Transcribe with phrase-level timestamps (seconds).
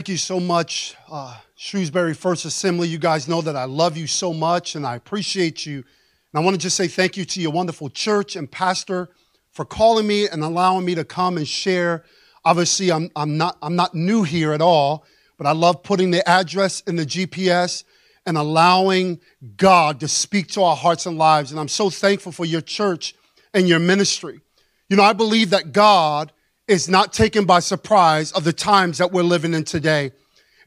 [0.00, 2.88] Thank you so much, uh, Shrewsbury First Assembly.
[2.88, 5.74] You guys know that I love you so much and I appreciate you.
[5.74, 5.84] And
[6.36, 9.10] I want to just say thank you to your wonderful church and pastor
[9.52, 12.02] for calling me and allowing me to come and share.
[12.46, 15.04] Obviously, I'm, I'm, not, I'm not new here at all,
[15.36, 17.84] but I love putting the address in the GPS
[18.24, 19.20] and allowing
[19.58, 21.50] God to speak to our hearts and lives.
[21.50, 23.14] And I'm so thankful for your church
[23.52, 24.40] and your ministry.
[24.88, 26.32] You know, I believe that God
[26.70, 30.12] is not taken by surprise of the times that we're living in today.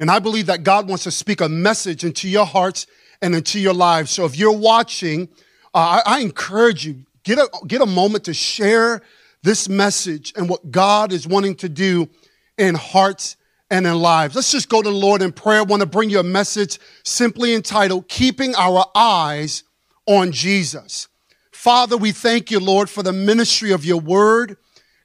[0.02, 2.88] And I believe that God wants to speak a message into your hearts
[3.22, 4.12] and into your lives.
[4.12, 5.30] So if you're watching,
[5.74, 9.02] uh, I, I encourage you, get a, get a moment to share
[9.44, 12.10] this message and what God is wanting to do
[12.58, 13.38] in hearts
[13.72, 14.36] and in lives.
[14.36, 15.60] Let's just go to the Lord in prayer.
[15.60, 19.64] I want to bring you a message simply entitled, Keeping Our Eyes
[20.06, 21.08] on Jesus.
[21.54, 24.58] Father, we thank you, Lord, for the ministry of your word.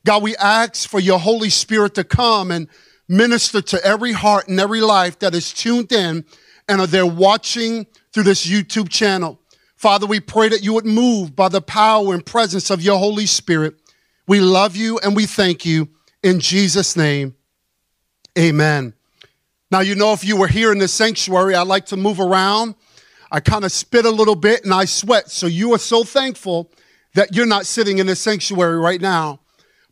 [0.05, 2.69] God, we ask for your Holy Spirit to come and
[3.09, 6.24] minister to every heart and every life that is tuned in
[6.69, 9.40] and are there watching through this YouTube channel.
[9.77, 13.27] Father, we pray that you would move by the power and presence of your Holy
[13.27, 13.77] Spirit.
[14.27, 15.88] We love you and we thank you
[16.23, 17.35] in Jesus' name.
[18.38, 18.93] Amen.
[19.71, 22.74] Now, you know, if you were here in the sanctuary, I like to move around.
[23.30, 25.30] I kind of spit a little bit and I sweat.
[25.30, 26.73] So you are so thankful
[27.15, 29.40] that you're not sitting in the sanctuary right now.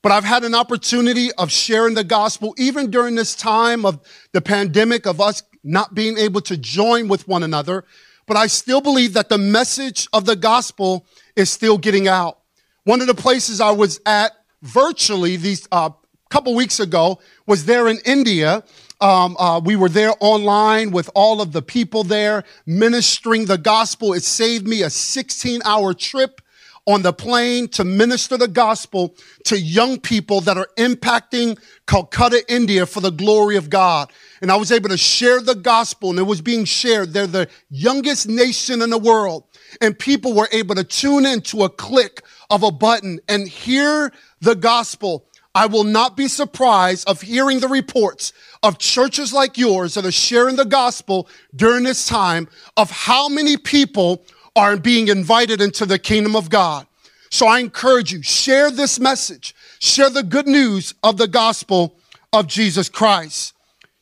[0.07, 3.99] But I've had an opportunity of sharing the gospel even during this time of
[4.31, 7.83] the pandemic of us not being able to join with one another.
[8.29, 11.05] But I still believe that the message of the gospel
[11.35, 12.39] is still getting out.
[12.85, 14.31] One of the places I was at
[14.63, 15.91] virtually these uh,
[16.31, 18.63] couple weeks ago was there in India.
[19.01, 24.13] Um, uh, we were there online with all of the people there ministering the gospel.
[24.13, 26.43] It saved me a 16 hour trip
[26.87, 32.87] on the plane to minister the gospel to young people that are impacting Calcutta, India
[32.87, 34.11] for the glory of God.
[34.41, 37.13] And I was able to share the gospel and it was being shared.
[37.13, 39.45] They're the youngest nation in the world.
[39.81, 44.55] And people were able to tune into a click of a button and hear the
[44.55, 45.27] gospel.
[45.57, 50.13] I will not be surprised of hearing the reports of churches like yours that are
[50.13, 54.23] sharing the gospel during this time of how many people
[54.57, 56.87] are being invited into the kingdom of God.
[57.31, 61.97] So I encourage you, share this message, share the good news of the gospel
[62.33, 63.53] of Jesus Christ.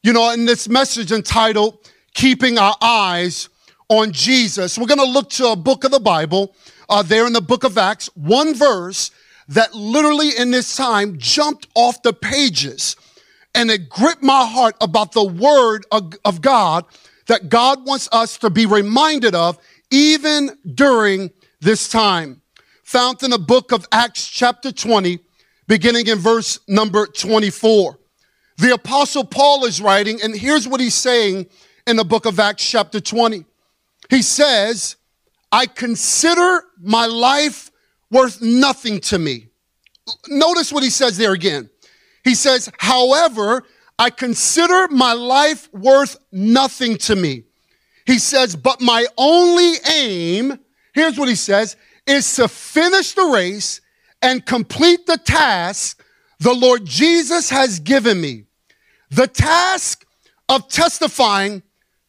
[0.03, 1.78] You know, in this message entitled,
[2.15, 3.48] Keeping Our Eyes
[3.88, 6.54] on Jesus, we're going to look to a book of the Bible,
[6.88, 9.10] uh, there in the book of Acts, one verse
[9.48, 12.97] that literally in this time jumped off the pages
[13.54, 16.84] and it gripped my heart about the word of, of God
[17.26, 19.59] that God wants us to be reminded of
[19.94, 22.43] even during this time.
[22.82, 25.21] Found in the book of Acts, chapter 20,
[25.69, 27.99] beginning in verse number 24.
[28.59, 31.47] The apostle Paul is writing, and here's what he's saying
[31.87, 33.44] in the book of Acts, chapter 20.
[34.10, 34.97] He says,
[35.53, 37.71] I consider my life
[38.10, 39.47] worth nothing to me.
[40.28, 41.71] Notice what he says there again.
[42.25, 43.62] He says, however,
[43.97, 47.44] I consider my life worth nothing to me
[48.06, 50.59] he says, but my only aim,
[50.92, 51.76] here's what he says,
[52.06, 53.81] is to finish the race
[54.20, 56.03] and complete the task
[56.41, 58.44] the Lord Jesus has given me.
[59.10, 60.04] The task
[60.48, 61.62] of testifying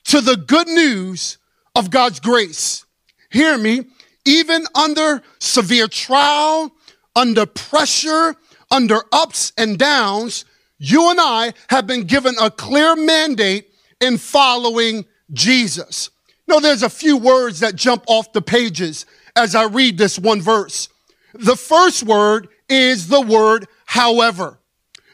[0.05, 1.37] to the good news
[1.75, 2.85] of God's grace.
[3.29, 3.85] Hear me,
[4.25, 6.73] even under severe trial,
[7.15, 8.35] under pressure,
[8.71, 10.45] under ups and downs,
[10.77, 13.69] you and I have been given a clear mandate
[14.01, 16.09] in following Jesus.
[16.47, 19.05] No, there's a few words that jump off the pages
[19.35, 20.89] as I read this one verse.
[21.33, 24.59] The first word is the word however.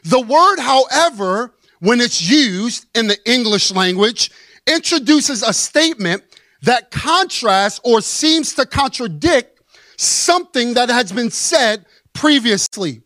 [0.04, 4.30] The word however, when it's used in the English language,
[4.66, 6.22] introduces a statement
[6.62, 9.60] that contrasts or seems to contradict
[9.96, 13.02] something that has been said previously.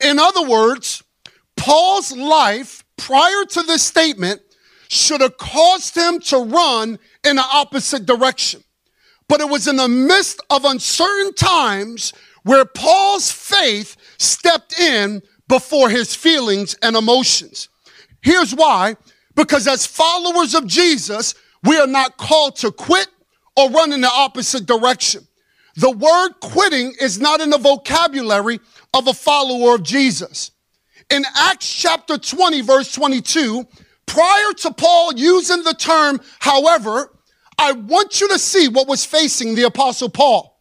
[0.00, 1.02] In other words,
[1.56, 4.40] Paul's life prior to this statement
[4.88, 8.62] should have caused him to run in the opposite direction.
[9.28, 12.12] But it was in the midst of uncertain times
[12.42, 17.68] where Paul's faith stepped in before his feelings and emotions.
[18.22, 18.96] Here's why.
[19.34, 23.08] Because as followers of Jesus, we are not called to quit
[23.56, 25.26] or run in the opposite direction.
[25.76, 28.58] The word quitting is not in the vocabulary
[28.94, 30.50] of a follower of Jesus.
[31.10, 33.66] In Acts chapter 20, verse 22,
[34.08, 37.12] prior to Paul using the term, however,
[37.58, 40.60] I want you to see what was facing the apostle Paul.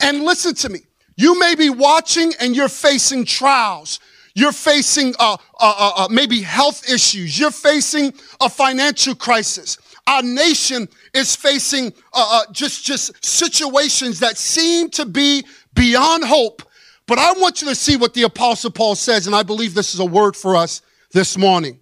[0.00, 0.80] And listen to me.
[1.16, 4.00] You may be watching and you're facing trials.
[4.34, 7.38] You're facing uh, uh, uh, uh, maybe health issues.
[7.38, 9.78] You're facing a financial crisis.
[10.08, 15.44] Our nation is facing uh, uh, just, just situations that seem to be
[15.74, 16.62] beyond hope.
[17.06, 19.94] But I want you to see what the Apostle Paul says, and I believe this
[19.94, 20.82] is a word for us
[21.12, 21.80] this morning.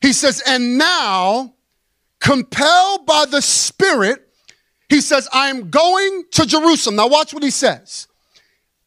[0.00, 1.54] He says, And now,
[2.20, 4.28] compelled by the Spirit,
[4.88, 6.96] he says, I am going to Jerusalem.
[6.96, 8.08] Now, watch what he says.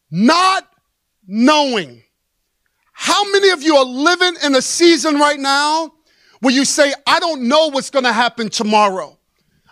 [0.09, 0.67] Not
[1.27, 2.03] knowing.
[2.91, 5.93] How many of you are living in a season right now
[6.39, 9.17] where you say, I don't know what's going to happen tomorrow?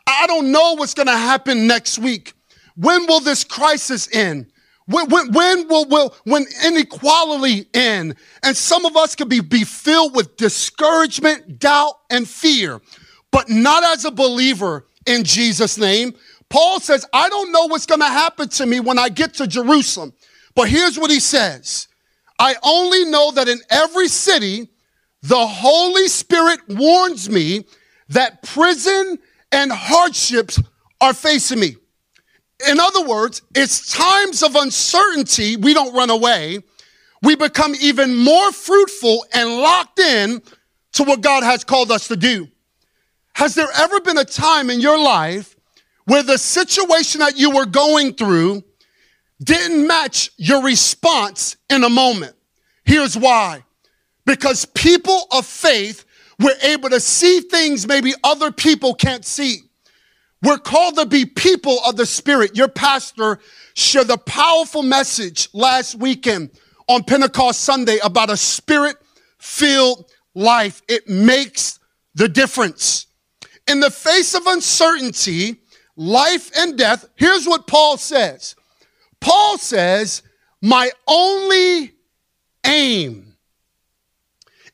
[0.07, 2.33] I don't know what's going to happen next week.
[2.75, 4.51] When will this crisis end?
[4.89, 8.15] When, when, when, will, will when inequality end?
[8.41, 12.81] And some of us could be, be filled with discouragement, doubt, and fear,
[13.31, 16.15] but not as a believer in Jesus' name.
[16.49, 19.45] Paul says, I don't know what's going to happen to me when I get to
[19.45, 20.11] Jerusalem.
[20.55, 21.87] But here's what he says.
[22.39, 24.69] I only know that in every city,
[25.21, 27.65] the Holy Spirit warns me
[28.07, 29.19] that prison
[29.51, 30.59] and hardships
[30.99, 31.75] are facing me.
[32.67, 36.59] In other words, it's times of uncertainty, we don't run away.
[37.21, 40.41] We become even more fruitful and locked in
[40.93, 42.47] to what God has called us to do.
[43.33, 45.55] Has there ever been a time in your life
[46.05, 48.63] where the situation that you were going through
[49.41, 52.35] didn't match your response in a moment?
[52.83, 53.63] Here's why.
[54.25, 56.05] Because people of faith
[56.39, 59.68] were able to see things maybe other people can't see.
[60.41, 62.55] We're called to be people of the Spirit.
[62.55, 63.39] Your pastor
[63.73, 66.51] shared a powerful message last weekend
[66.87, 68.97] on Pentecost Sunday about a spirit
[69.37, 70.81] filled life.
[70.87, 71.79] It makes
[72.15, 73.07] the difference.
[73.67, 75.57] In the face of uncertainty,
[75.95, 78.55] life and death, here's what Paul says
[79.19, 80.23] Paul says,
[80.61, 81.93] My only
[82.65, 83.35] aim.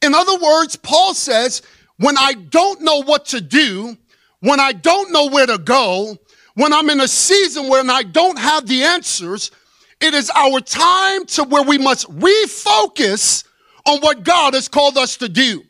[0.02, 1.64] In other words, Paul says,
[1.98, 3.98] when I don't know what to do,
[4.46, 6.18] when I don't know where to go,
[6.54, 9.50] when I'm in a season when I don't have the answers,
[10.00, 13.44] it is our time to where we must refocus
[13.88, 15.64] on what God has called us to do.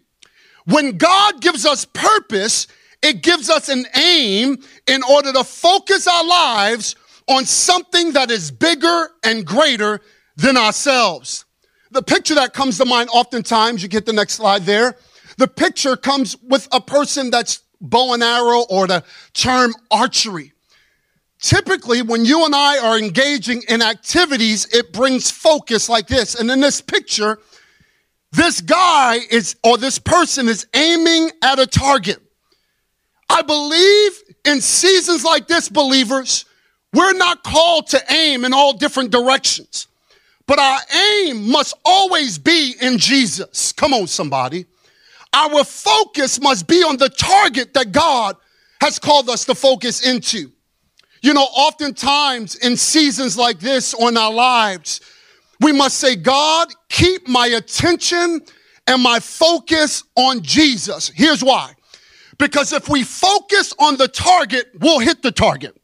[0.66, 2.68] When God gives us purpose,
[3.02, 4.58] it gives us an aim
[4.88, 6.96] in order to focus our lives
[7.28, 10.02] on something that is bigger and greater
[10.36, 11.46] than ourselves.
[11.92, 14.98] The picture that comes to mind oftentimes, you get the next slide there.
[15.38, 20.54] The picture comes with a person that's bow and arrow or the term archery.
[21.40, 26.36] Typically, when you and I are engaging in activities, it brings focus like this.
[26.36, 27.40] And in this picture,
[28.32, 32.22] this guy is, or this person is aiming at a target.
[33.30, 34.12] I believe
[34.46, 36.46] in seasons like this, believers,
[36.94, 39.88] we're not called to aim in all different directions,
[40.48, 43.72] but our aim must always be in Jesus.
[43.72, 44.66] Come on, somebody.
[45.36, 48.38] Our focus must be on the target that God
[48.80, 50.50] has called us to focus into.
[51.22, 55.02] You know, oftentimes in seasons like this on our lives,
[55.60, 58.42] we must say, God, keep my attention
[58.88, 61.10] and my focus on Jesus.
[61.14, 61.74] Here's why.
[62.38, 65.76] Because if we focus on the target, we'll hit the target.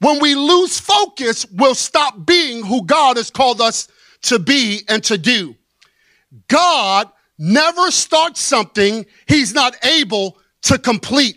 [0.00, 3.88] When we lose focus, we'll stop being who God has called us
[4.22, 5.56] to be and to do.
[6.46, 11.36] God never starts something he's not able to complete.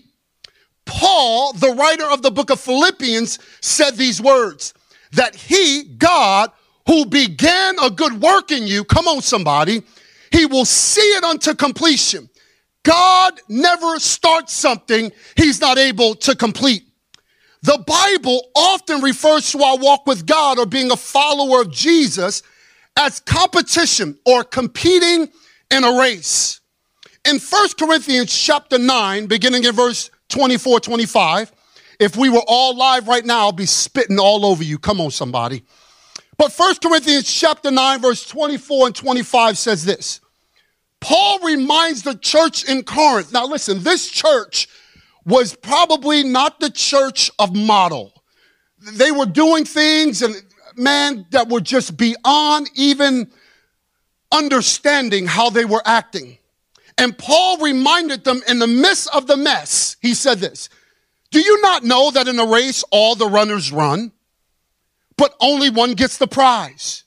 [0.86, 4.74] Paul, the writer of the book of Philippians, said these words
[5.12, 6.52] that he, God,
[6.88, 9.84] who began a good work in you, come on, somebody,
[10.32, 12.30] he will see it unto completion.
[12.84, 16.84] God never starts something he's not able to complete.
[17.62, 22.42] The Bible often refers to our walk with God or being a follower of Jesus
[22.98, 25.30] as competition or competing
[25.72, 26.60] in a race.
[27.26, 31.52] In 1 Corinthians chapter 9, beginning in verse 24, 25,
[32.00, 34.80] if we were all live right now, I'll be spitting all over you.
[34.80, 35.64] Come on, somebody.
[36.38, 40.20] But 1 Corinthians chapter 9, verse 24 and 25 says this.
[41.00, 43.32] Paul reminds the church in Corinth.
[43.32, 44.68] Now listen, this church
[45.26, 48.24] was probably not the church of model.
[48.80, 50.36] They were doing things and
[50.76, 53.32] man that were just beyond even
[54.32, 56.38] understanding how they were acting.
[56.98, 60.70] And Paul reminded them in the midst of the mess, he said this
[61.32, 64.12] Do you not know that in a race all the runners run,
[65.18, 67.04] but only one gets the prize?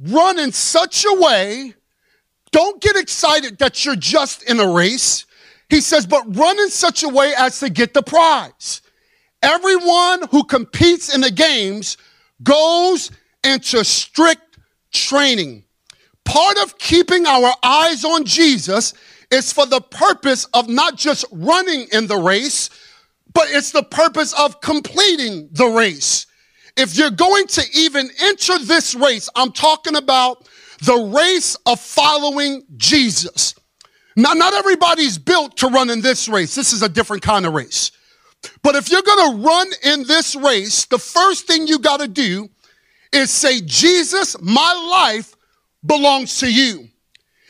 [0.00, 1.74] Run in such a way,
[2.52, 5.26] don't get excited that you're just in a race.
[5.68, 8.80] He says, but run in such a way as to get the prize.
[9.42, 11.98] Everyone who competes in the games
[12.42, 13.10] goes
[13.44, 14.58] into strict
[14.92, 15.64] training
[16.28, 18.92] part of keeping our eyes on Jesus
[19.30, 22.68] is for the purpose of not just running in the race,
[23.32, 26.26] but it's the purpose of completing the race.
[26.76, 30.46] If you're going to even enter this race, I'm talking about
[30.82, 33.54] the race of following Jesus.
[34.14, 36.54] Now, not everybody's built to run in this race.
[36.54, 37.90] This is a different kind of race.
[38.62, 42.08] But if you're going to run in this race, the first thing you got to
[42.08, 42.50] do
[43.12, 45.34] is say, Jesus, my life
[45.84, 46.88] belongs to you.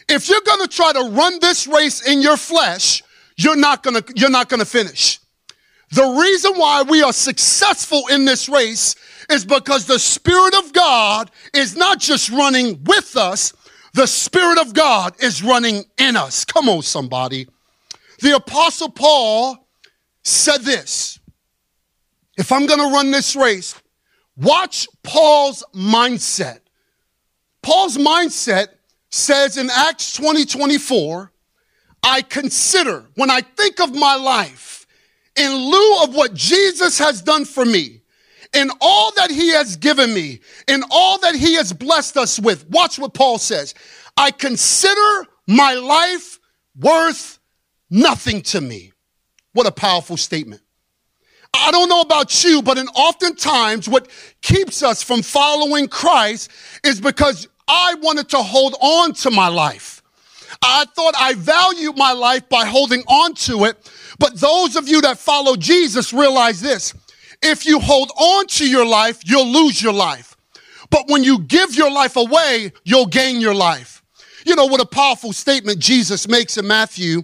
[0.08, 3.02] If you're going to try to run this race in your flesh,
[3.36, 5.20] you're not going to, you're not going to finish.
[5.90, 8.94] The reason why we are successful in this race
[9.30, 13.52] is because the Spirit of God is not just running with us,
[13.94, 16.44] the Spirit of God is running in us.
[16.44, 17.46] Come on, somebody.
[18.20, 19.68] The Apostle Paul
[20.24, 21.18] said this
[22.36, 23.74] If I'm going to run this race,
[24.36, 26.60] watch Paul's mindset.
[27.68, 28.68] Paul's mindset
[29.10, 31.30] says in Acts 20 24,
[32.02, 34.86] I consider, when I think of my life,
[35.36, 38.00] in lieu of what Jesus has done for me,
[38.54, 42.66] in all that he has given me, in all that he has blessed us with,
[42.70, 43.74] watch what Paul says.
[44.16, 46.38] I consider my life
[46.74, 47.38] worth
[47.90, 48.92] nothing to me.
[49.52, 50.62] What a powerful statement.
[51.52, 54.08] I don't know about you, but in oftentimes what
[54.40, 56.50] keeps us from following Christ
[56.82, 60.02] is because I wanted to hold on to my life.
[60.62, 63.90] I thought I valued my life by holding on to it.
[64.18, 66.94] But those of you that follow Jesus realize this.
[67.42, 70.36] If you hold on to your life, you'll lose your life.
[70.90, 74.02] But when you give your life away, you'll gain your life.
[74.44, 77.22] You know what a powerful statement Jesus makes in Matthew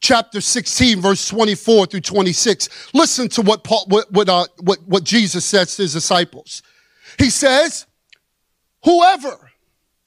[0.00, 2.68] chapter 16, verse 24 through 26.
[2.92, 6.62] Listen to what Paul, what, what, uh, what, what Jesus says to his disciples.
[7.18, 7.86] He says,
[8.84, 9.45] whoever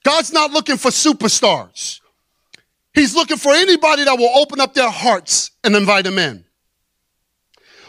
[0.04, 2.00] God's not looking for superstars.
[2.94, 6.44] He's looking for anybody that will open up their hearts and invite him in.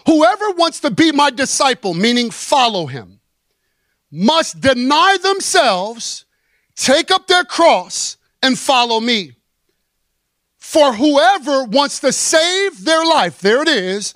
[0.07, 3.21] Whoever wants to be my disciple, meaning follow him,
[4.11, 6.25] must deny themselves,
[6.75, 9.33] take up their cross, and follow me.
[10.59, 14.15] For whoever wants to save their life, there it is,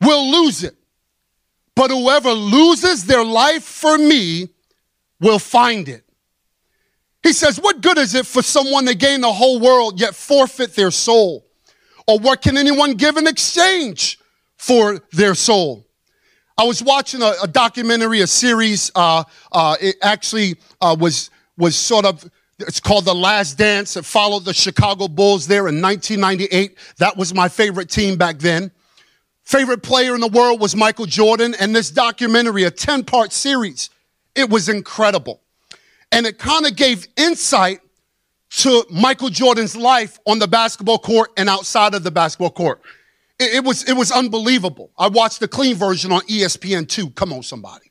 [0.00, 0.74] will lose it.
[1.74, 4.48] But whoever loses their life for me
[5.20, 6.07] will find it.
[7.22, 10.74] He says, What good is it for someone to gain the whole world yet forfeit
[10.74, 11.46] their soul?
[12.06, 14.18] Or what can anyone give in exchange
[14.56, 15.86] for their soul?
[16.56, 18.90] I was watching a, a documentary, a series.
[18.94, 22.28] Uh, uh, it actually uh, was was sort of
[22.60, 23.96] it's called The Last Dance.
[23.96, 26.76] It followed the Chicago Bulls there in 1998.
[26.98, 28.72] That was my favorite team back then.
[29.44, 33.90] Favorite player in the world was Michael Jordan, and this documentary, a 10 part series,
[34.34, 35.40] it was incredible
[36.12, 37.80] and it kind of gave insight
[38.50, 42.80] to Michael Jordan's life on the basketball court and outside of the basketball court.
[43.38, 44.90] It, it was, it was unbelievable.
[44.98, 47.14] I watched the clean version on ESPN2.
[47.14, 47.90] Come on, somebody.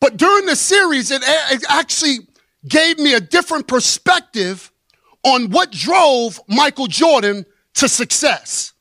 [0.00, 2.18] But during the series, it, it actually
[2.66, 4.70] gave me a different perspective
[5.24, 8.72] on what drove Michael Jordan to success.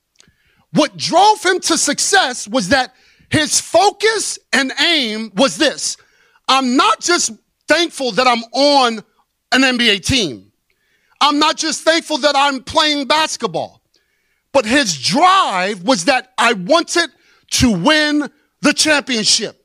[0.73, 2.93] What drove him to success was that
[3.29, 5.97] his focus and aim was this.
[6.47, 7.31] I'm not just
[7.67, 9.03] thankful that I'm on
[9.51, 10.51] an NBA team.
[11.19, 13.81] I'm not just thankful that I'm playing basketball,
[14.51, 17.09] but his drive was that I wanted
[17.51, 18.29] to win
[18.61, 19.63] the championship.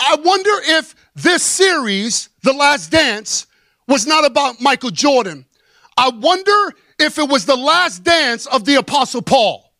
[0.00, 3.46] I wonder if this series, The Last Dance,
[3.86, 5.44] was not about Michael Jordan.
[5.96, 9.72] I wonder if it was the last dance of the Apostle Paul.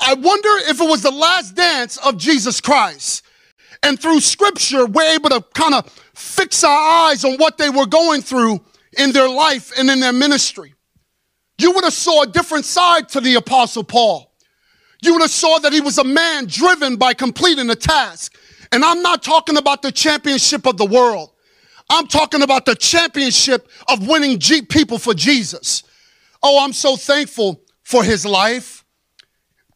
[0.00, 3.22] I wonder if it was the last dance of Jesus Christ.
[3.82, 7.86] And through scripture, we're able to kind of fix our eyes on what they were
[7.86, 8.60] going through
[8.98, 10.74] in their life and in their ministry.
[11.58, 14.32] You would have saw a different side to the apostle Paul.
[15.02, 18.36] You would have saw that he was a man driven by completing a task.
[18.72, 21.30] And I'm not talking about the championship of the world.
[21.88, 25.82] I'm talking about the championship of winning G- people for Jesus.
[26.42, 28.84] Oh, I'm so thankful for his life.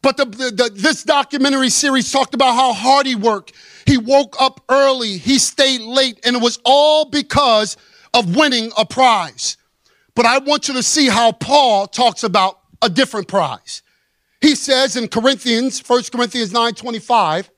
[0.01, 3.53] But the, the, this documentary series talked about how hard he worked
[3.85, 7.77] he woke up early, he stayed late, and it was all because
[8.13, 9.57] of winning a prize.
[10.15, 13.83] But I want you to see how Paul talks about a different prize.
[14.41, 17.49] He says in Corinthians, 1 Corinthians 9 25,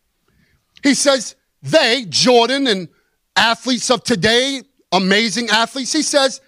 [0.83, 2.87] he says, they, Jordan and
[3.35, 6.41] athletes of today, amazing athletes, he says,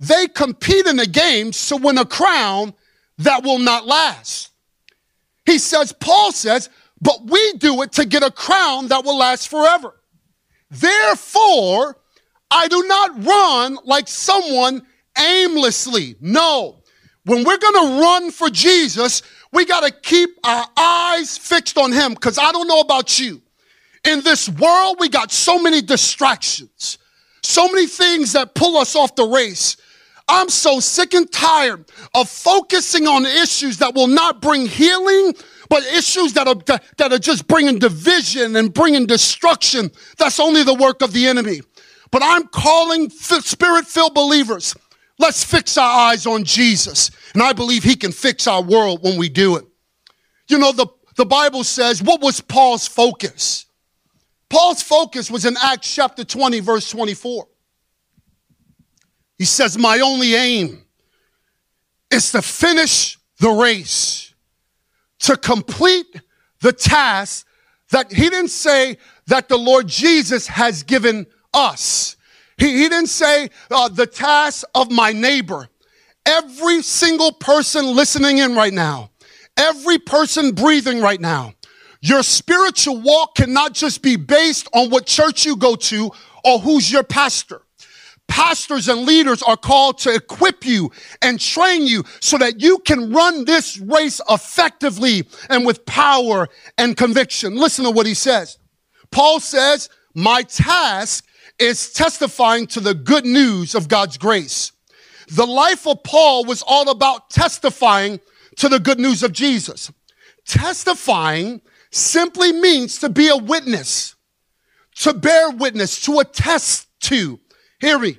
[0.00, 2.74] they compete in the games to win a crown
[3.18, 4.50] that will not last.
[5.46, 6.68] He says, Paul says,
[7.04, 9.94] but we do it to get a crown that will last forever.
[10.70, 11.98] Therefore,
[12.50, 14.82] I do not run like someone
[15.16, 16.16] aimlessly.
[16.20, 16.82] No.
[17.24, 21.92] When we're going to run for Jesus, we got to keep our eyes fixed on
[21.92, 23.40] him because I don't know about you.
[24.04, 26.98] In this world, we got so many distractions,
[27.42, 29.76] so many things that pull us off the race.
[30.26, 31.84] I'm so sick and tired
[32.14, 35.34] of focusing on issues that will not bring healing,
[35.68, 39.90] but issues that are, that are just bringing division and bringing destruction.
[40.18, 41.60] That's only the work of the enemy.
[42.10, 44.76] But I'm calling spirit filled believers.
[45.18, 47.10] Let's fix our eyes on Jesus.
[47.34, 49.64] And I believe he can fix our world when we do it.
[50.48, 53.66] You know, the, the Bible says, what was Paul's focus?
[54.48, 57.48] Paul's focus was in Acts chapter 20, verse 24.
[59.38, 60.84] He says, My only aim
[62.10, 64.33] is to finish the race,
[65.24, 66.20] to complete
[66.60, 67.46] the task
[67.90, 72.16] that he didn't say that the Lord Jesus has given us.
[72.58, 75.68] He, he didn't say uh, the task of my neighbor.
[76.26, 79.10] Every single person listening in right now,
[79.56, 81.54] every person breathing right now,
[82.00, 86.10] your spiritual walk cannot just be based on what church you go to
[86.44, 87.62] or who's your pastor.
[88.28, 90.90] Pastors and leaders are called to equip you
[91.22, 96.96] and train you so that you can run this race effectively and with power and
[96.96, 97.56] conviction.
[97.56, 98.58] Listen to what he says.
[99.10, 101.24] Paul says, My task
[101.58, 104.72] is testifying to the good news of God's grace.
[105.28, 108.20] The life of Paul was all about testifying
[108.56, 109.90] to the good news of Jesus.
[110.46, 114.14] Testifying simply means to be a witness,
[114.96, 117.40] to bear witness, to attest to.
[117.84, 118.18] Hear me.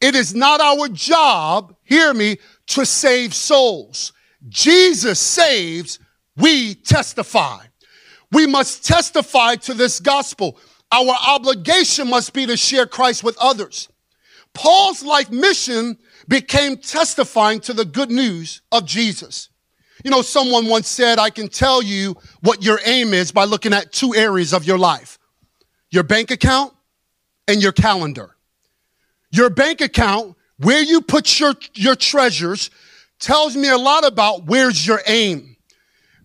[0.00, 4.14] It is not our job, hear me, to save souls.
[4.48, 5.98] Jesus saves,
[6.38, 7.66] we testify.
[8.32, 10.58] We must testify to this gospel.
[10.90, 13.90] Our obligation must be to share Christ with others.
[14.54, 19.50] Paul's life mission became testifying to the good news of Jesus.
[20.02, 23.74] You know, someone once said, I can tell you what your aim is by looking
[23.74, 25.18] at two areas of your life
[25.90, 26.72] your bank account
[27.46, 28.34] and your calendar.
[29.30, 32.70] Your bank account, where you put your, your treasures,
[33.20, 35.56] tells me a lot about where's your aim.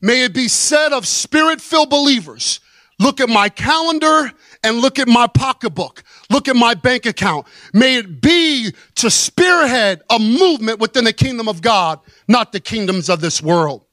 [0.02, 2.60] May it be said of spirit filled believers
[3.00, 4.32] look at my calendar
[4.64, 6.04] and look at my pocketbook.
[6.30, 7.48] Look at my bank account.
[7.74, 13.10] May it be to spearhead a movement within the kingdom of God, not the kingdoms
[13.10, 13.84] of this world.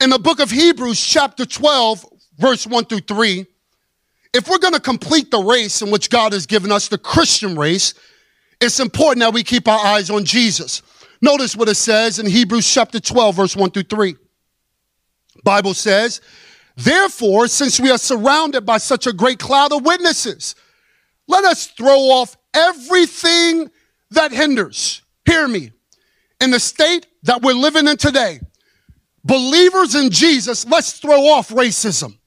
[0.00, 2.06] In the book of Hebrews, chapter 12,
[2.38, 3.46] verse 1 through 3,
[4.34, 7.56] if we're going to complete the race in which God has given us, the Christian
[7.56, 7.94] race,
[8.62, 10.82] it's important that we keep our eyes on Jesus.
[11.20, 14.14] Notice what it says in Hebrews chapter 12, verse 1 through 3.
[15.44, 16.20] Bible says,
[16.76, 20.54] Therefore, since we are surrounded by such a great cloud of witnesses,
[21.26, 23.70] let us throw off everything
[24.10, 25.02] that hinders.
[25.24, 25.72] Hear me.
[26.40, 28.40] In the state that we're living in today,
[29.24, 32.18] believers in Jesus, let's throw off racism.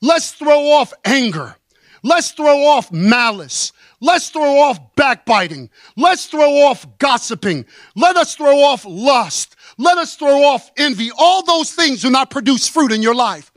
[0.00, 1.56] Let's throw off anger.
[2.02, 3.72] Let's throw off malice.
[4.00, 5.70] Let's throw off backbiting.
[5.96, 7.64] Let's throw off gossiping.
[7.94, 9.56] Let us throw off lust.
[9.78, 11.10] Let us throw off envy.
[11.18, 13.50] All those things do not produce fruit in your life.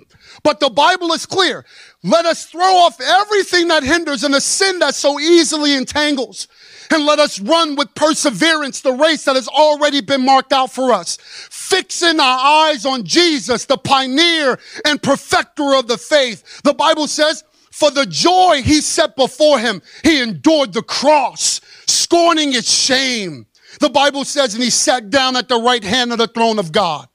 [0.44, 1.66] But the Bible is clear.
[2.04, 6.48] Let us throw off everything that hinders and the sin that so easily entangles.
[6.92, 10.92] And let us run with perseverance the race that has already been marked out for
[10.92, 11.18] us.
[11.22, 16.62] Fixing our eyes on Jesus, the pioneer and perfecter of the faith.
[16.64, 22.54] The Bible says, for the joy he set before him, he endured the cross, scorning
[22.54, 23.46] its shame.
[23.80, 26.72] The Bible says, and he sat down at the right hand of the throne of
[26.72, 27.08] God.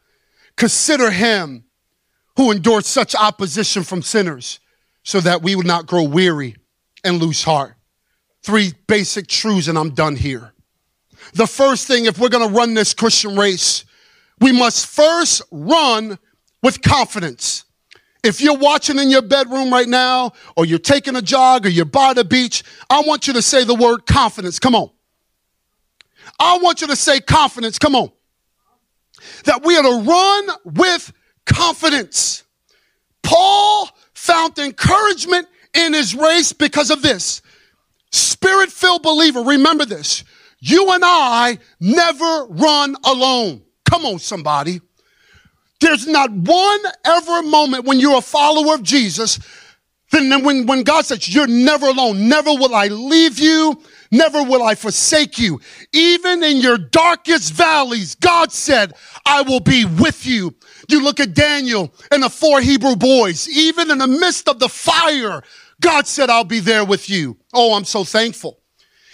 [0.56, 1.64] Consider him
[2.36, 4.60] who endured such opposition from sinners
[5.02, 6.56] so that we would not grow weary
[7.02, 7.74] and lose heart.
[8.42, 10.52] Three basic truths, and I'm done here.
[11.34, 13.84] The first thing, if we're going to run this Christian race,
[14.40, 16.18] we must first run
[16.62, 17.63] with confidence.
[18.24, 21.84] If you're watching in your bedroom right now, or you're taking a jog, or you're
[21.84, 24.58] by the beach, I want you to say the word confidence.
[24.58, 24.90] Come on.
[26.40, 27.78] I want you to say confidence.
[27.78, 28.10] Come on.
[29.44, 31.12] That we are to run with
[31.44, 32.44] confidence.
[33.22, 37.42] Paul found encouragement in his race because of this.
[38.10, 40.24] Spirit filled believer, remember this.
[40.60, 43.62] You and I never run alone.
[43.84, 44.80] Come on, somebody.
[45.84, 49.38] There's not one ever moment when you're a follower of Jesus,
[50.10, 54.62] then when, when God says, You're never alone, never will I leave you, never will
[54.62, 55.60] I forsake you.
[55.92, 58.94] Even in your darkest valleys, God said,
[59.26, 60.54] I will be with you.
[60.88, 64.70] You look at Daniel and the four Hebrew boys, even in the midst of the
[64.70, 65.42] fire,
[65.82, 67.36] God said, I'll be there with you.
[67.52, 68.58] Oh, I'm so thankful.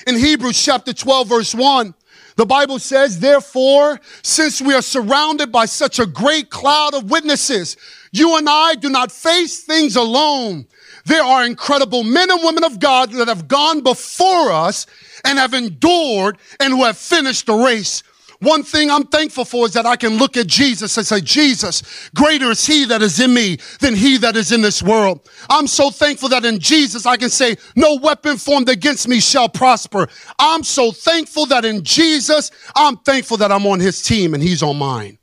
[0.06, 1.94] In Hebrews chapter 12, verse 1,
[2.40, 7.76] the Bible says, therefore, since we are surrounded by such a great cloud of witnesses,
[8.12, 10.66] you and I do not face things alone.
[11.04, 14.86] There are incredible men and women of God that have gone before us
[15.22, 18.02] and have endured and who have finished the race.
[18.40, 21.82] One thing I'm thankful for is that I can look at Jesus and say, Jesus,
[22.14, 25.28] greater is he that is in me than he that is in this world.
[25.50, 29.50] I'm so thankful that in Jesus I can say, no weapon formed against me shall
[29.50, 30.08] prosper.
[30.38, 34.62] I'm so thankful that in Jesus, I'm thankful that I'm on his team and he's
[34.62, 35.18] on mine.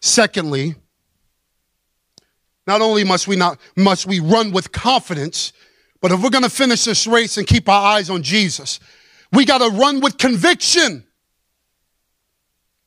[0.00, 0.76] Secondly,
[2.68, 5.52] not only must we not, must we run with confidence,
[6.00, 8.78] but if we're going to finish this race and keep our eyes on Jesus,
[9.32, 11.02] we got to run with conviction.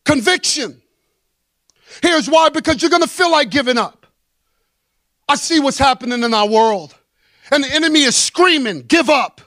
[0.05, 0.81] Conviction.
[2.01, 4.05] Here's why because you're going to feel like giving up.
[5.27, 6.95] I see what's happening in our world.
[7.51, 9.41] And the enemy is screaming, give up.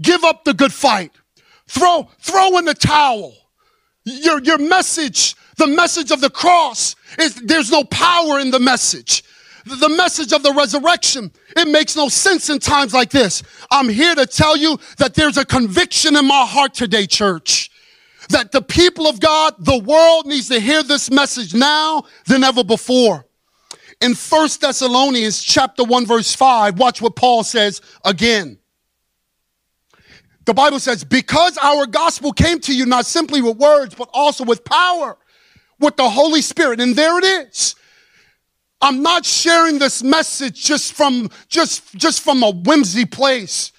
[0.00, 1.12] Give up the good fight.
[1.68, 3.34] Throw, throw in the towel.
[4.04, 9.24] Your, your message, the message of the cross is there's no power in the message.
[9.64, 13.42] The message of the resurrection, it makes no sense in times like this.
[13.70, 17.70] I'm here to tell you that there's a conviction in my heart today, church
[18.30, 22.64] that the people of God, the world needs to hear this message now than ever
[22.64, 23.26] before.
[24.00, 28.58] In First Thessalonians chapter 1 verse 5, watch what Paul says again.
[30.44, 34.44] The Bible says, because our gospel came to you not simply with words, but also
[34.44, 35.18] with power,
[35.80, 36.80] with the Holy Spirit.
[36.80, 37.74] And there it is.
[38.80, 43.72] I'm not sharing this message just from, just, just from a whimsy place.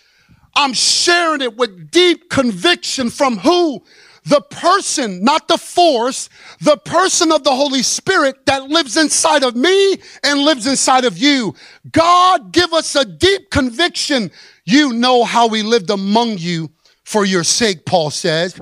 [0.55, 3.83] I'm sharing it with deep conviction from who?
[4.28, 9.56] The person, not the force, the person of the Holy Spirit that lives inside of
[9.56, 11.56] me and lives inside of you.
[11.92, 14.30] God, give us a deep conviction.
[14.66, 16.70] You know how we lived among you
[17.06, 18.60] for your sake, Paul says.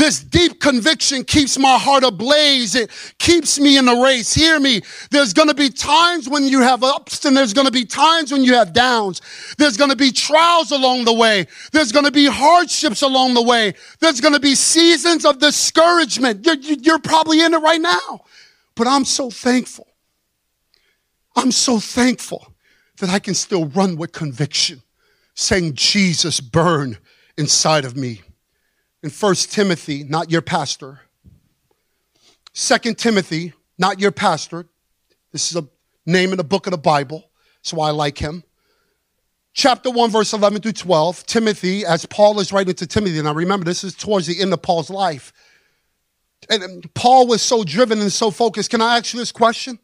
[0.00, 2.74] This deep conviction keeps my heart ablaze.
[2.74, 4.32] It keeps me in the race.
[4.32, 4.80] Hear me.
[5.10, 8.32] There's going to be times when you have ups and there's going to be times
[8.32, 9.20] when you have downs.
[9.58, 11.46] There's going to be trials along the way.
[11.72, 13.74] There's going to be hardships along the way.
[13.98, 16.46] There's going to be seasons of discouragement.
[16.46, 18.24] You're, you're probably in it right now.
[18.76, 19.86] But I'm so thankful.
[21.36, 22.54] I'm so thankful
[23.00, 24.80] that I can still run with conviction,
[25.34, 26.96] saying, Jesus, burn
[27.36, 28.22] inside of me
[29.02, 31.00] in First Timothy, not your pastor.
[32.52, 34.66] Second Timothy, not your pastor.
[35.32, 35.66] This is a
[36.04, 37.30] name in the book of the Bible.
[37.72, 38.42] Why I like him.
[39.52, 41.26] Chapter 1, verse 11 through 12.
[41.26, 44.62] Timothy, as Paul is writing to Timothy, now remember, this is towards the end of
[44.62, 45.32] Paul's life.
[46.48, 48.70] And Paul was so driven and so focused.
[48.70, 49.78] Can I ask you this question?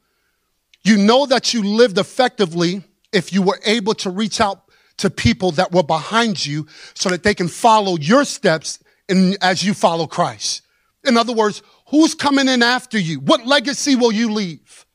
[0.82, 4.62] You know that you lived effectively if you were able to reach out
[4.98, 9.62] to people that were behind you so that they can follow your steps in, as
[9.62, 10.62] you follow Christ.
[11.04, 13.20] In other words, who's coming in after you?
[13.20, 14.86] What legacy will you leave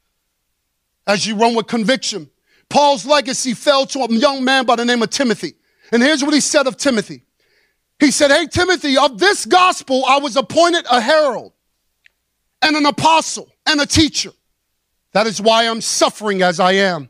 [1.07, 2.29] as you run with conviction?
[2.69, 5.53] Paul's legacy fell to a young man by the name of Timothy.
[5.91, 7.23] And here's what he said of Timothy.
[7.99, 11.53] He said, Hey, Timothy, of this gospel, I was appointed a herald
[12.61, 14.31] and an apostle and a teacher.
[15.13, 17.09] That is why I'm suffering as I am.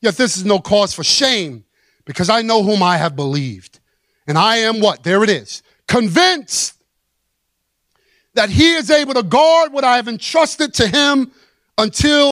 [0.00, 1.64] Yet this is no cause for shame
[2.04, 3.80] because I know whom I have believed.
[4.26, 5.02] And I am what?
[5.02, 6.74] There it is convinced
[8.34, 11.30] that he is able to guard what I have entrusted to him
[11.78, 12.30] until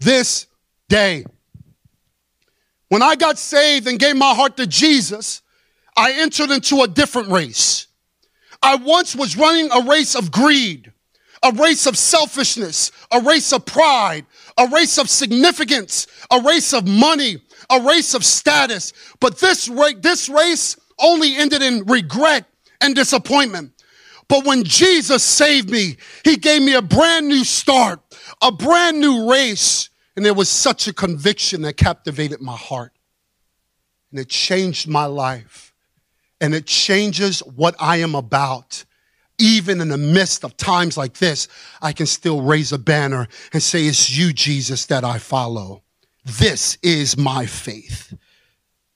[0.00, 0.46] this
[0.88, 1.24] day.
[2.88, 5.42] When I got saved and gave my heart to Jesus,
[5.96, 7.86] I entered into a different race.
[8.62, 10.92] I once was running a race of greed,
[11.42, 16.88] a race of selfishness, a race of pride, a race of significance, a race of
[16.88, 17.36] money,
[17.70, 18.92] a race of status.
[19.20, 22.46] But this, ra- this race only ended in regret
[22.80, 23.72] and disappointment.
[24.28, 28.00] But when Jesus saved me, he gave me a brand new start,
[28.42, 29.88] a brand new race.
[30.16, 32.92] And there was such a conviction that captivated my heart.
[34.10, 35.72] And it changed my life.
[36.40, 38.84] And it changes what I am about.
[39.38, 41.46] Even in the midst of times like this,
[41.80, 45.84] I can still raise a banner and say, It's you, Jesus, that I follow.
[46.24, 48.14] This is my faith.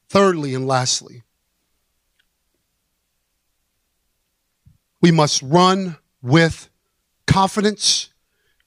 [0.08, 1.22] Thirdly and lastly,
[5.02, 6.70] We must run with
[7.26, 8.10] confidence.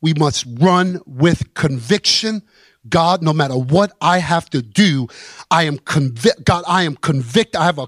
[0.02, 2.44] We must run with conviction.
[2.88, 5.08] God, no matter what I have to do,
[5.50, 6.44] I am convict.
[6.46, 7.56] God, I am convict.
[7.56, 7.88] I have a,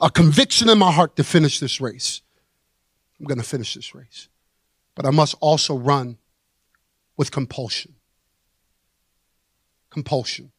[0.00, 2.22] a conviction in my heart to finish this race.
[3.20, 4.28] I'm going to finish this race.
[4.94, 6.18] But I must also run
[7.16, 7.94] with compulsion.
[9.90, 10.52] Compulsion.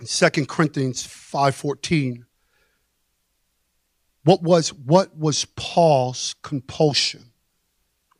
[0.00, 2.24] In 2 Corinthians 5.14,
[4.28, 7.30] What was, what was Paul's compulsion?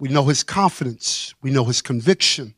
[0.01, 1.35] We know his confidence.
[1.43, 2.55] We know his conviction.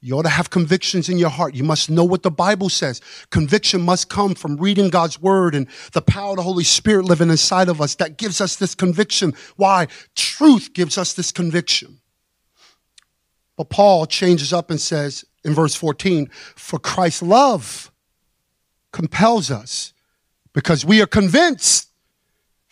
[0.00, 1.56] You ought to have convictions in your heart.
[1.56, 3.00] You must know what the Bible says.
[3.30, 7.28] Conviction must come from reading God's word and the power of the Holy Spirit living
[7.28, 9.34] inside of us that gives us this conviction.
[9.56, 9.88] Why?
[10.14, 11.98] Truth gives us this conviction.
[13.56, 17.90] But Paul changes up and says in verse 14, For Christ's love
[18.92, 19.92] compels us
[20.52, 21.87] because we are convinced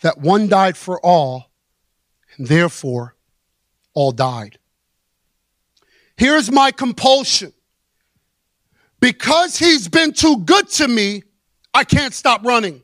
[0.01, 1.51] that one died for all,
[2.37, 3.15] and therefore
[3.93, 4.59] all died.
[6.15, 7.53] Here's my compulsion.
[8.99, 11.23] Because he's been too good to me,
[11.73, 12.81] I can't stop running.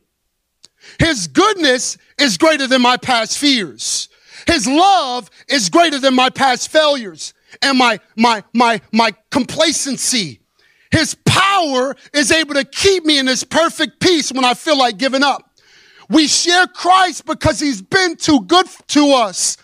[0.99, 4.09] His goodness is greater than my past fears.
[4.45, 10.41] His love is greater than my past failures and my, my, my, my complacency.
[10.91, 14.97] His power is able to keep me in this perfect peace when I feel like
[14.97, 15.52] giving up.
[16.13, 19.57] We share Christ because he's been too good to us.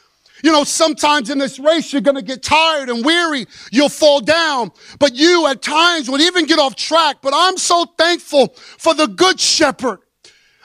[0.44, 3.46] You know, sometimes in this race, you're going to get tired and weary.
[3.72, 4.72] You'll fall down.
[4.98, 7.18] But you at times would even get off track.
[7.22, 10.00] But I'm so thankful for the good shepherd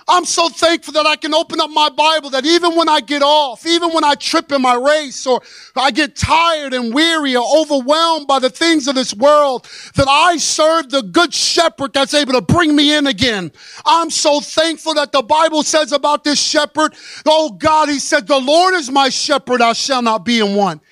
[0.07, 3.23] I'm so thankful that I can open up my Bible that even when I get
[3.23, 5.41] off, even when I trip in my race or
[5.75, 10.37] I get tired and weary or overwhelmed by the things of this world, that I
[10.37, 13.51] serve the good shepherd that's able to bring me in again.
[13.87, 18.39] I'm so thankful that the Bible says about this shepherd, oh God, he said, the
[18.39, 20.83] Lord is my shepherd, I shall not be in want.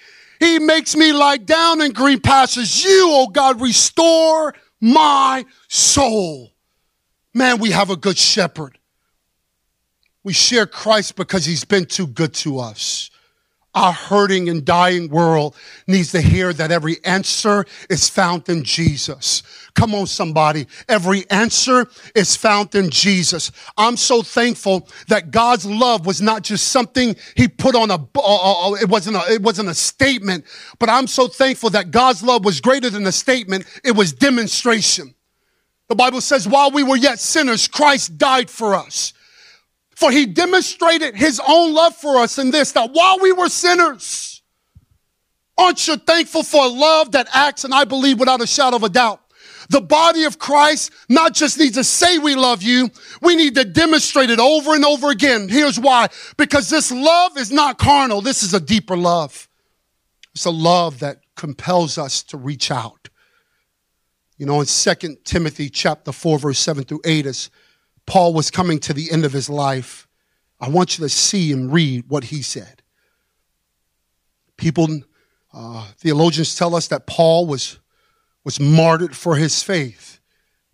[0.40, 2.82] He makes me lie down in green pastures.
[2.82, 6.52] You, oh God, restore my soul.
[7.34, 8.78] Man, we have a good shepherd.
[10.24, 13.10] We share Christ because he's been too good to us.
[13.74, 15.56] Our hurting and dying world
[15.86, 19.42] needs to hear that every answer is found in Jesus.
[19.74, 20.66] Come on, somebody.
[20.90, 23.50] Every answer is found in Jesus.
[23.78, 27.98] I'm so thankful that God's love was not just something he put on a, uh,
[28.14, 30.44] uh, uh, it wasn't a, it wasn't a statement,
[30.78, 33.64] but I'm so thankful that God's love was greater than a statement.
[33.82, 35.14] It was demonstration.
[35.88, 39.14] The Bible says, while we were yet sinners, Christ died for us.
[40.02, 44.42] For he demonstrated his own love for us in this, that while we were sinners,
[45.56, 48.82] aren't you thankful for a love that acts, and I believe without a shadow of
[48.82, 49.20] a doubt,
[49.68, 53.64] the body of Christ not just needs to say we love you, we need to
[53.64, 55.48] demonstrate it over and over again.
[55.48, 56.08] Here's why.
[56.36, 58.20] Because this love is not carnal.
[58.22, 59.48] This is a deeper love.
[60.34, 63.08] It's a love that compels us to reach out.
[64.36, 67.50] You know, in 2 Timothy chapter 4, verse 7 through 8, as
[68.06, 70.06] Paul was coming to the end of his life,
[70.60, 72.82] I want you to see and read what he said.
[74.56, 75.02] People,
[75.52, 77.80] uh, theologians tell us that Paul was,
[78.44, 80.20] was martyred for his faith.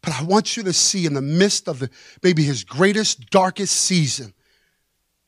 [0.02, 1.90] But I want you to see in the midst of the,
[2.22, 4.34] maybe his greatest, darkest season,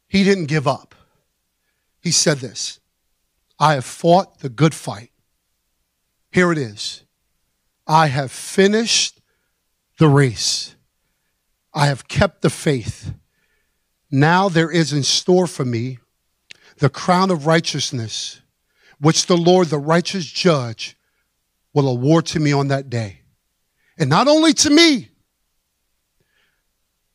[0.08, 0.94] he didn't give up.
[2.00, 2.80] He said this
[3.58, 5.10] I have fought the good fight.
[6.32, 7.04] Here it is.
[7.86, 9.20] I have finished
[9.98, 10.76] the race.
[11.72, 13.12] I have kept the faith.
[14.10, 15.98] Now there is in store for me
[16.78, 18.40] the crown of righteousness,
[18.98, 20.96] which the Lord, the righteous judge,
[21.72, 23.20] will award to me on that day.
[23.98, 25.08] And not only to me.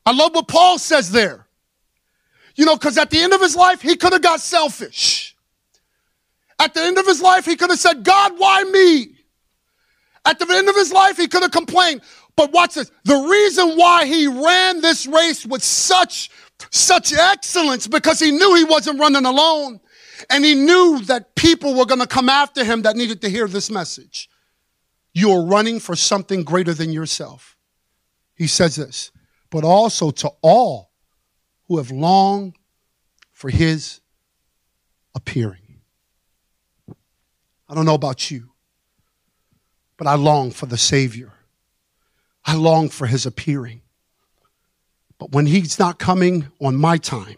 [0.05, 1.47] I love what Paul says there.
[2.55, 5.35] You know, because at the end of his life, he could have got selfish.
[6.59, 9.15] At the end of his life, he could have said, God, why me?
[10.23, 12.01] At the end of his life, he could have complained,
[12.35, 12.91] but watch this.
[13.03, 16.29] The reason why he ran this race with such,
[16.69, 19.79] such excellence because he knew he wasn't running alone.
[20.29, 23.47] And he knew that people were going to come after him that needed to hear
[23.47, 24.29] this message.
[25.13, 27.57] You're running for something greater than yourself.
[28.35, 29.11] He says this,
[29.49, 30.91] but also to all
[31.67, 32.55] who have longed
[33.31, 34.01] for his
[35.13, 35.81] appearing.
[37.67, 38.51] I don't know about you,
[39.97, 41.34] but I long for the Savior.
[42.45, 43.81] I long for his appearing.
[45.17, 47.37] But when he's not coming on my time,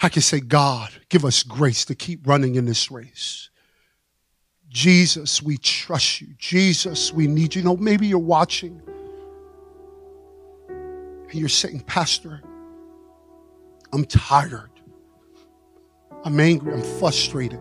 [0.00, 3.50] I can say, God, give us grace to keep running in this race.
[4.68, 6.28] Jesus, we trust you.
[6.38, 7.60] Jesus, we need you.
[7.60, 8.82] you know, maybe you're watching
[10.68, 12.42] and you're saying, Pastor,
[13.92, 14.70] I'm tired.
[16.24, 16.74] I'm angry.
[16.74, 17.60] I'm frustrated.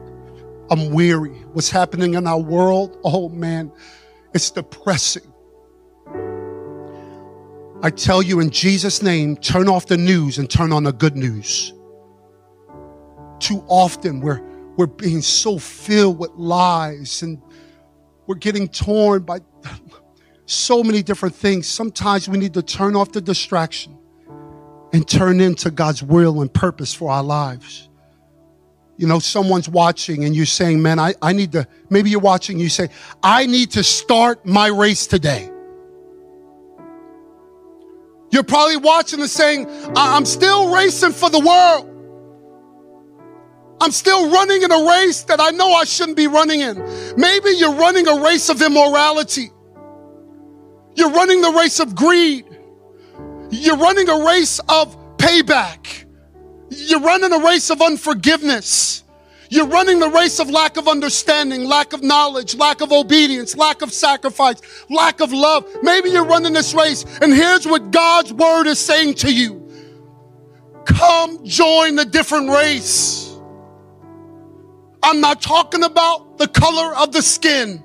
[0.70, 1.30] I'm weary.
[1.54, 2.98] What's happening in our world?
[3.04, 3.72] Oh man,
[4.34, 5.32] it's depressing.
[7.86, 11.16] I tell you in Jesus' name, turn off the news and turn on the good
[11.16, 11.72] news.
[13.38, 14.42] Too often we're,
[14.76, 17.40] we're being so filled with lies and
[18.26, 19.42] we're getting torn by
[20.48, 21.68] so many different things.
[21.68, 23.96] Sometimes we need to turn off the distraction
[24.92, 27.88] and turn into God's will and purpose for our lives.
[28.98, 32.58] You know, someone's watching and you're saying, man, I, I need to, maybe you're watching,
[32.58, 32.90] you say,
[33.22, 35.52] I need to start my race today.
[38.36, 41.90] You're probably watching and saying, I'm still racing for the world.
[43.80, 46.76] I'm still running in a race that I know I shouldn't be running in.
[47.16, 49.54] Maybe you're running a race of immorality.
[50.96, 52.46] You're running the race of greed.
[53.52, 56.04] You're running a race of payback.
[56.72, 59.05] You're running a race of unforgiveness.
[59.50, 63.82] You're running the race of lack of understanding, lack of knowledge, lack of obedience, lack
[63.82, 65.68] of sacrifice, lack of love.
[65.82, 69.62] Maybe you're running this race, and here's what God's word is saying to you
[70.86, 73.38] Come join the different race.
[75.04, 77.84] I'm not talking about the color of the skin.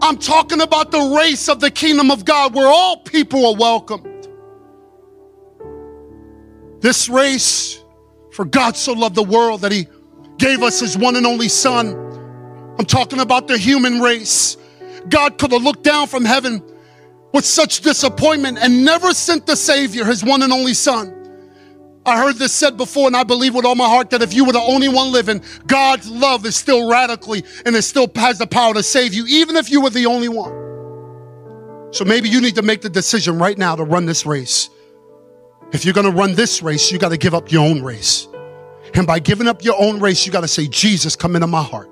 [0.00, 4.28] I'm talking about the race of the kingdom of God where all people are welcomed.
[6.80, 7.82] This race,
[8.32, 9.88] for God so loved the world that he
[10.38, 11.94] gave us his one and only son.
[12.78, 14.56] I'm talking about the human race.
[15.08, 16.62] God could have looked down from heaven
[17.32, 21.12] with such disappointment and never sent the Savior, his one and only son.
[22.04, 24.44] I heard this said before, and I believe with all my heart that if you
[24.44, 28.46] were the only one living, God's love is still radically and it still has the
[28.46, 30.52] power to save you, even if you were the only one.
[31.92, 34.70] So maybe you need to make the decision right now to run this race.
[35.72, 38.28] If you're going to run this race, you got to give up your own race.
[38.96, 41.62] And by giving up your own race, you got to say, Jesus, come into my
[41.62, 41.90] heart.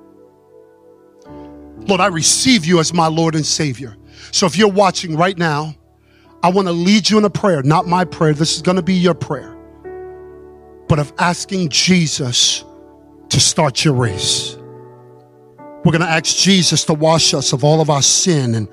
[1.87, 3.95] Lord, I receive you as my Lord and Savior.
[4.31, 5.75] So if you're watching right now,
[6.41, 8.33] I want to lead you in a prayer, not my prayer.
[8.33, 9.55] This is going to be your prayer
[10.87, 12.63] but of asking Jesus
[13.29, 14.57] to start your race.
[15.83, 18.67] We're going to ask Jesus to wash us of all of our sin and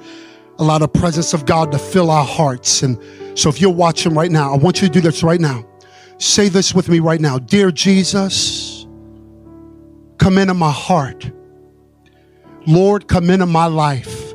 [0.59, 2.83] allow the presence of God to fill our hearts.
[2.83, 2.99] And
[3.38, 5.64] so if you're watching right now, I want you to do this right now.
[6.22, 7.40] Say this with me right now.
[7.40, 8.87] Dear Jesus,
[10.18, 11.28] come into my heart.
[12.64, 14.32] Lord, come into my life.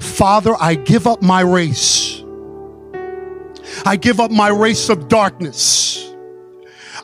[0.00, 2.24] Father, I give up my race.
[3.86, 6.12] I give up my race of darkness.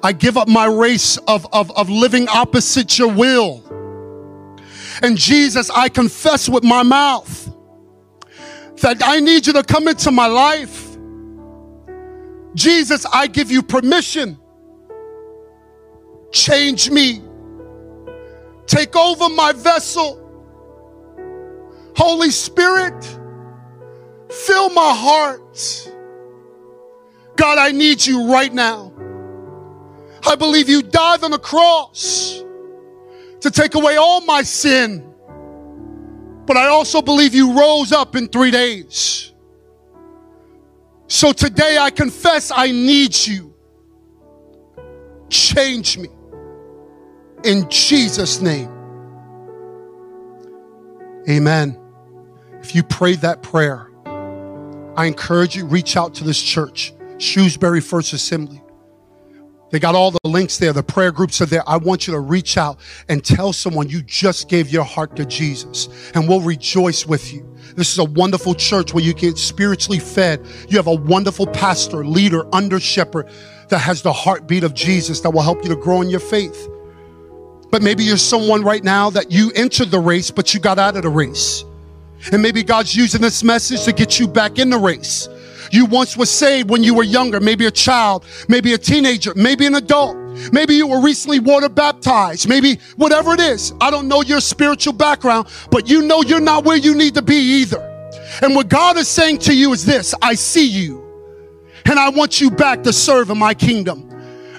[0.02, 3.62] I give up my race of, of, of living opposite your will.
[5.00, 7.54] And Jesus, I confess with my mouth
[8.82, 10.84] that I need you to come into my life.
[12.54, 14.38] Jesus, I give you permission.
[16.30, 17.22] Change me.
[18.66, 20.20] Take over my vessel.
[21.96, 23.04] Holy Spirit,
[24.30, 25.90] fill my heart.
[27.36, 28.92] God, I need you right now.
[30.26, 32.42] I believe you died on the cross
[33.40, 35.04] to take away all my sin.
[36.46, 39.34] But I also believe you rose up in three days.
[41.14, 43.55] So today I confess I need you.
[45.31, 46.09] Change me
[47.44, 48.68] in Jesus' name.
[51.31, 51.79] Amen.
[52.61, 53.92] If you prayed that prayer,
[54.96, 58.61] I encourage you reach out to this church, Shrewsbury First Assembly.
[59.70, 60.72] They got all the links there.
[60.72, 61.62] The prayer groups are there.
[61.68, 65.24] I want you to reach out and tell someone you just gave your heart to
[65.24, 67.53] Jesus, and we'll rejoice with you.
[67.74, 70.46] This is a wonderful church where you get spiritually fed.
[70.68, 73.28] You have a wonderful pastor, leader, under shepherd
[73.68, 76.68] that has the heartbeat of Jesus that will help you to grow in your faith.
[77.70, 80.96] But maybe you're someone right now that you entered the race, but you got out
[80.96, 81.64] of the race.
[82.32, 85.28] And maybe God's using this message to get you back in the race.
[85.72, 89.66] You once were saved when you were younger, maybe a child, maybe a teenager, maybe
[89.66, 90.16] an adult.
[90.53, 92.49] Maybe you were recently water baptized.
[92.49, 93.73] Maybe whatever it is.
[93.81, 97.23] I don't know your spiritual background, but you know you're not where you need to
[97.23, 97.81] be either.
[98.42, 101.03] And what God is saying to you is this I see you,
[101.85, 104.11] and I want you back to serve in my kingdom.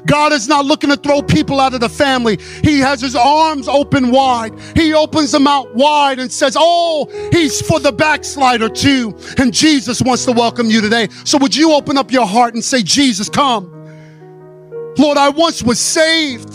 [0.06, 2.38] God is not looking to throw people out of the family.
[2.64, 4.54] He has his arms open wide.
[4.76, 9.18] He opens them out wide and says, Oh, he's for the backslider too.
[9.38, 11.08] And Jesus wants to welcome you today.
[11.24, 13.75] So would you open up your heart and say, Jesus, come.
[14.98, 16.54] Lord, I once was saved,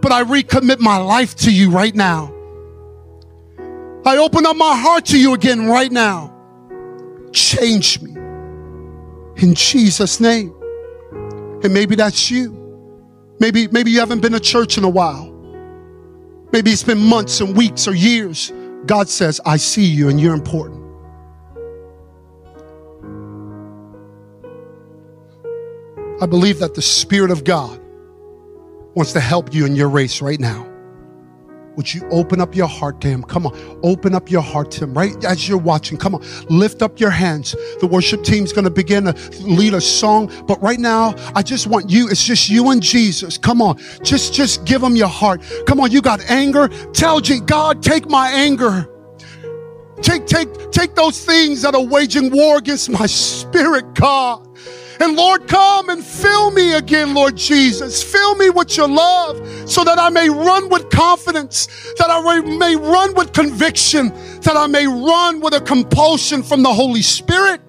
[0.00, 2.32] but I recommit my life to you right now.
[4.06, 6.30] I open up my heart to you again right now.
[7.32, 8.12] Change me
[9.36, 10.54] in Jesus' name.
[11.62, 12.60] And maybe that's you.
[13.40, 15.30] Maybe, maybe you haven't been to church in a while.
[16.52, 18.52] Maybe it's been months and weeks or years.
[18.86, 20.83] God says, I see you and you're important.
[26.20, 27.80] I believe that the Spirit of God
[28.94, 30.66] wants to help you in your race right now.
[31.76, 33.22] would you open up your heart to Him?
[33.22, 35.98] Come on, open up your heart to Him right as you're watching.
[35.98, 37.56] Come on, lift up your hands.
[37.80, 41.66] The worship team's going to begin to lead a song, but right now, I just
[41.66, 42.08] want you.
[42.08, 43.38] It's just you and Jesus.
[43.38, 45.42] Come on, just just give Him your heart.
[45.66, 46.68] Come on, you got anger.
[46.92, 48.88] Tell G, God, take my anger.
[50.02, 54.43] Take take take those things that are waging war against my spirit, God.
[55.00, 58.02] And Lord, come and fill me again, Lord Jesus.
[58.02, 61.66] Fill me with your love so that I may run with confidence,
[61.98, 64.08] that I may run with conviction,
[64.42, 67.60] that I may run with a compulsion from the Holy Spirit.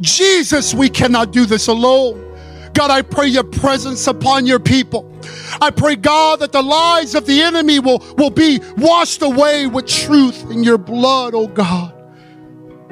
[0.00, 2.28] Jesus, we cannot do this alone.
[2.74, 5.12] God, I pray your presence upon your people.
[5.60, 9.86] I pray, God, that the lies of the enemy will, will be washed away with
[9.86, 11.94] truth in your blood, oh God.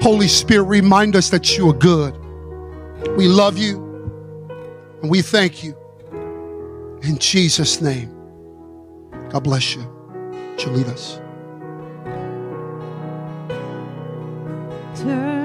[0.02, 2.19] Holy Spirit, remind us that you are good.
[3.16, 3.76] We love you
[5.02, 5.76] and we thank you.
[7.02, 8.14] In Jesus' name,
[9.30, 9.82] God bless you.
[10.58, 11.20] you lead us?
[15.00, 15.39] Turn